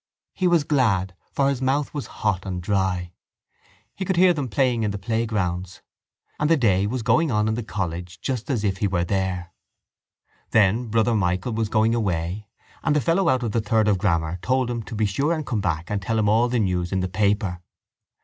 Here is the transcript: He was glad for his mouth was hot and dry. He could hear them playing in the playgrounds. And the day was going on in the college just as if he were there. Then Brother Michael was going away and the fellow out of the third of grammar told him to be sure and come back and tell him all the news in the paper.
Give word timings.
He 0.33 0.47
was 0.47 0.63
glad 0.63 1.13
for 1.31 1.47
his 1.47 1.61
mouth 1.61 1.93
was 1.93 2.07
hot 2.21 2.43
and 2.43 2.59
dry. 2.59 3.11
He 3.95 4.03
could 4.03 4.15
hear 4.17 4.33
them 4.33 4.47
playing 4.47 4.81
in 4.81 4.89
the 4.89 4.97
playgrounds. 4.97 5.83
And 6.39 6.49
the 6.49 6.57
day 6.57 6.87
was 6.87 7.03
going 7.03 7.29
on 7.29 7.47
in 7.47 7.53
the 7.53 7.61
college 7.61 8.19
just 8.19 8.49
as 8.49 8.63
if 8.63 8.77
he 8.77 8.87
were 8.87 9.03
there. 9.03 9.53
Then 10.49 10.87
Brother 10.87 11.13
Michael 11.13 11.53
was 11.53 11.69
going 11.69 11.93
away 11.93 12.47
and 12.81 12.95
the 12.95 12.99
fellow 12.99 13.29
out 13.29 13.43
of 13.43 13.51
the 13.51 13.61
third 13.61 13.87
of 13.87 13.99
grammar 13.99 14.39
told 14.41 14.71
him 14.71 14.81
to 14.85 14.95
be 14.95 15.05
sure 15.05 15.33
and 15.33 15.45
come 15.45 15.61
back 15.61 15.91
and 15.91 16.01
tell 16.01 16.17
him 16.17 16.27
all 16.27 16.47
the 16.49 16.57
news 16.57 16.91
in 16.91 17.01
the 17.01 17.07
paper. 17.07 17.61